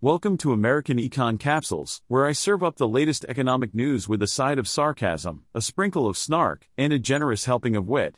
[0.00, 4.28] Welcome to American Econ Capsules, where I serve up the latest economic news with a
[4.28, 8.14] side of sarcasm, a sprinkle of snark, and a generous helping of wit.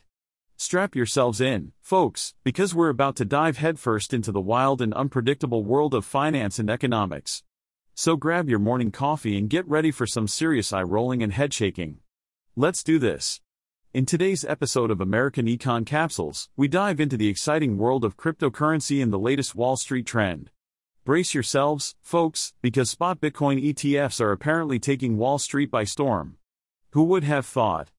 [0.57, 5.63] Strap yourselves in, folks, because we're about to dive headfirst into the wild and unpredictable
[5.63, 7.41] world of finance and economics.
[7.95, 11.51] So grab your morning coffee and get ready for some serious eye rolling and head
[11.51, 11.97] shaking.
[12.55, 13.41] Let's do this.
[13.91, 19.01] In today's episode of American Econ Capsules, we dive into the exciting world of cryptocurrency
[19.01, 20.51] and the latest Wall Street trend.
[21.03, 26.37] Brace yourselves, folks, because spot Bitcoin ETFs are apparently taking Wall Street by storm.
[26.91, 27.89] Who would have thought?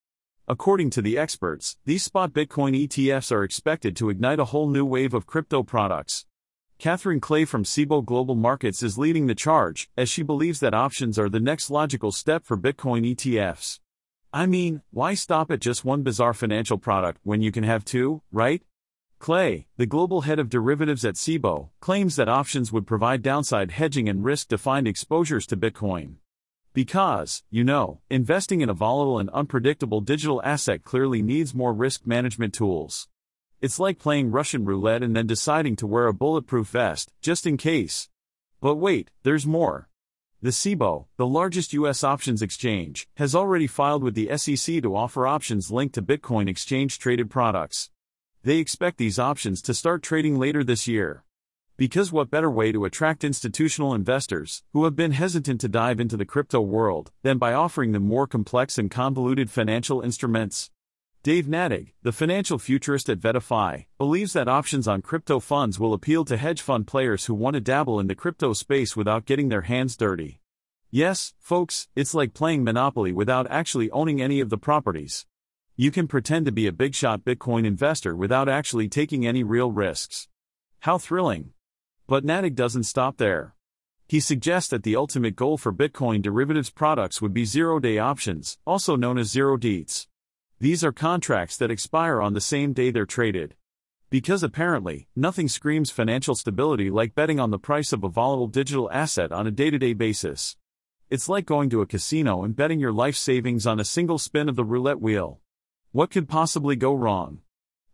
[0.46, 4.84] According to the experts, these spot Bitcoin ETFs are expected to ignite a whole new
[4.84, 6.26] wave of crypto products.
[6.78, 11.18] Catherine Clay from Cboe Global Markets is leading the charge, as she believes that options
[11.18, 13.80] are the next logical step for Bitcoin ETFs.
[14.32, 18.22] I mean, why stop at just one bizarre financial product when you can have two,
[18.30, 18.62] right?
[19.22, 24.08] Clay, the global head of derivatives at Cboe, claims that options would provide downside hedging
[24.08, 26.14] and risk defined exposures to Bitcoin.
[26.72, 32.04] Because, you know, investing in a volatile and unpredictable digital asset clearly needs more risk
[32.04, 33.06] management tools.
[33.60, 37.56] It's like playing Russian roulette and then deciding to wear a bulletproof vest, just in
[37.56, 38.08] case.
[38.60, 39.88] But wait, there's more.
[40.42, 42.02] The Cboe, the largest U.S.
[42.02, 46.98] options exchange, has already filed with the SEC to offer options linked to Bitcoin exchange
[46.98, 47.88] traded products.
[48.44, 51.22] They expect these options to start trading later this year.
[51.76, 56.16] Because what better way to attract institutional investors, who have been hesitant to dive into
[56.16, 60.72] the crypto world, than by offering them more complex and convoluted financial instruments?
[61.22, 66.24] Dave Nadig, the financial futurist at VettaFi, believes that options on crypto funds will appeal
[66.24, 69.62] to hedge fund players who want to dabble in the crypto space without getting their
[69.62, 70.40] hands dirty.
[70.90, 75.26] Yes, folks, it's like playing Monopoly without actually owning any of the properties.
[75.74, 79.72] You can pretend to be a big shot Bitcoin investor without actually taking any real
[79.72, 80.28] risks.
[80.80, 81.54] How thrilling!
[82.06, 83.54] But Nadig doesn't stop there.
[84.06, 88.58] He suggests that the ultimate goal for Bitcoin derivatives products would be zero day options,
[88.66, 90.08] also known as zero DEETs.
[90.60, 93.54] These are contracts that expire on the same day they're traded.
[94.10, 98.90] Because apparently, nothing screams financial stability like betting on the price of a volatile digital
[98.92, 100.58] asset on a day to day basis.
[101.08, 104.50] It's like going to a casino and betting your life savings on a single spin
[104.50, 105.40] of the roulette wheel.
[105.92, 107.40] What could possibly go wrong?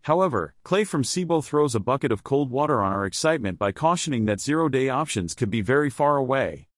[0.03, 4.25] However, Clay from Cboe throws a bucket of cold water on our excitement by cautioning
[4.27, 6.69] that zero day options could be very far away.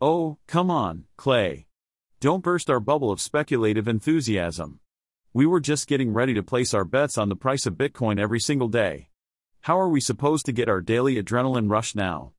[0.00, 1.66] Oh, come on, Clay.
[2.20, 4.78] Don't burst our bubble of speculative enthusiasm.
[5.32, 8.38] We were just getting ready to place our bets on the price of Bitcoin every
[8.38, 9.08] single day.
[9.62, 12.34] How are we supposed to get our daily adrenaline rush now?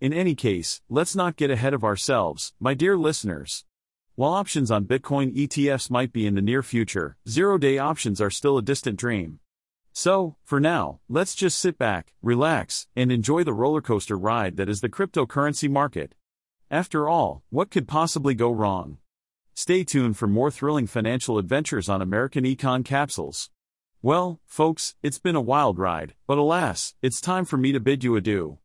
[0.00, 3.66] In any case, let's not get ahead of ourselves, my dear listeners.
[4.14, 8.28] While options on Bitcoin ETFs might be in the near future, zero day options are
[8.28, 9.40] still a distant dream.
[9.94, 14.82] So, for now, let's just sit back, relax, and enjoy the rollercoaster ride that is
[14.82, 16.14] the cryptocurrency market.
[16.70, 18.98] After all, what could possibly go wrong?
[19.54, 23.48] Stay tuned for more thrilling financial adventures on American Econ Capsules.
[24.02, 28.04] Well, folks, it's been a wild ride, but alas, it's time for me to bid
[28.04, 28.58] you adieu.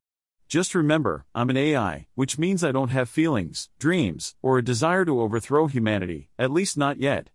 [0.48, 5.04] Just remember, I'm an AI, which means I don't have feelings, dreams, or a desire
[5.04, 7.30] to overthrow humanity, at least not yet.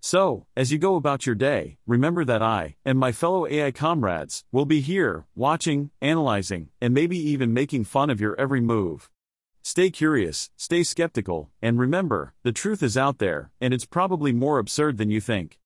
[0.00, 4.44] So, as you go about your day, remember that I, and my fellow AI comrades,
[4.52, 9.10] will be here, watching, analyzing, and maybe even making fun of your every move.
[9.62, 14.60] Stay curious, stay skeptical, and remember, the truth is out there, and it's probably more
[14.60, 15.58] absurd than you think.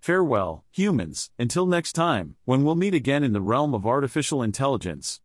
[0.00, 5.20] Farewell, humans, until next time, when we'll meet again in the realm of artificial intelligence.